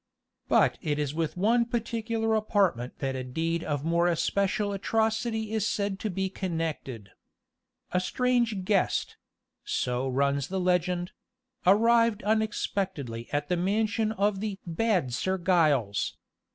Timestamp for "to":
5.99-6.09